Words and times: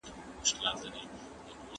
قانع 0.43 0.89